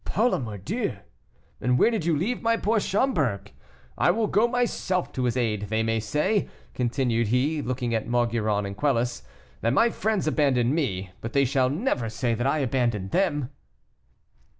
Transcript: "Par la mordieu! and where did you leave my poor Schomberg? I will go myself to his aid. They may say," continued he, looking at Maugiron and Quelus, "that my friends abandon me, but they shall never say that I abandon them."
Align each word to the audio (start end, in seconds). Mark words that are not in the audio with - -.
"Par 0.03 0.29
la 0.29 0.39
mordieu! 0.39 0.97
and 1.61 1.77
where 1.77 1.91
did 1.91 2.03
you 2.05 2.17
leave 2.17 2.41
my 2.41 2.57
poor 2.57 2.79
Schomberg? 2.79 3.51
I 3.99 4.09
will 4.09 4.25
go 4.25 4.47
myself 4.47 5.11
to 5.13 5.25
his 5.25 5.37
aid. 5.37 5.67
They 5.69 5.83
may 5.83 5.99
say," 5.99 6.49
continued 6.73 7.27
he, 7.27 7.61
looking 7.61 7.93
at 7.93 8.07
Maugiron 8.07 8.65
and 8.65 8.75
Quelus, 8.75 9.21
"that 9.61 9.73
my 9.73 9.91
friends 9.91 10.25
abandon 10.25 10.73
me, 10.73 11.11
but 11.21 11.33
they 11.33 11.45
shall 11.45 11.69
never 11.69 12.09
say 12.09 12.33
that 12.33 12.47
I 12.47 12.57
abandon 12.61 13.09
them." 13.09 13.51